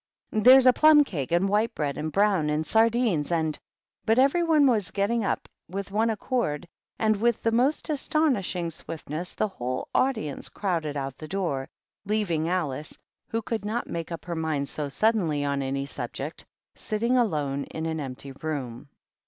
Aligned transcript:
"There's 0.31 0.65
plum 0.73 1.03
cake, 1.03 1.31
and 1.31 1.47
white 1.47 1.75
bread 1.75 1.95
and 1.95 2.11
brown, 2.11 2.49
and 2.49 2.65
sardines^ 2.65 3.31
and" 3.31 3.59
But 4.07 4.17
everybody 4.17 4.63
was 4.65 4.89
getting 4.89 5.23
up 5.23 5.47
with 5.69 5.91
one 5.91 6.09
accord 6.09 6.67
and 6.97 7.15
with 7.17 7.43
the 7.43 7.51
most 7.51 7.87
astonishing 7.87 8.71
swiftness 8.71 9.35
the 9.35 9.47
whoh 9.47 9.85
audience 9.93 10.49
crowded 10.49 10.97
out 10.97 11.19
the 11.19 11.27
door, 11.27 11.69
leaving 12.03 12.49
Alice, 12.49 12.97
wh( 13.31 13.45
could 13.45 13.63
not 13.63 13.85
make 13.85 14.11
up 14.11 14.25
her 14.25 14.35
mind 14.35 14.69
so 14.69 14.89
suddenly 14.89 15.45
on 15.45 15.61
ani 15.61 15.85
subject, 15.85 16.47
sitting 16.73 17.15
alone 17.15 17.65
in 17.65 17.85
an 17.85 17.99
empty 17.99 18.31
room. 18.41 18.89